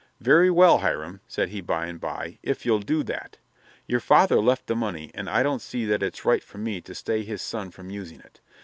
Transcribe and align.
"Very 0.19 0.49
well, 0.49 0.79
Hiram," 0.79 1.21
said 1.27 1.49
he 1.49 1.61
by 1.61 1.85
and 1.85 2.01
by, 2.01 2.39
"if 2.41 2.65
you'll 2.65 2.79
do 2.79 3.03
that. 3.03 3.37
Your 3.85 3.99
father 3.99 4.37
left 4.39 4.65
the 4.65 4.75
money, 4.75 5.11
and 5.13 5.29
I 5.29 5.43
don't 5.43 5.61
see 5.61 5.85
that 5.85 6.01
it's 6.01 6.25
right 6.25 6.43
for 6.43 6.57
me 6.57 6.81
to 6.81 6.95
stay 6.95 7.21
his 7.21 7.43
son 7.43 7.69
from 7.69 7.91
using 7.91 8.19
it. 8.19 8.41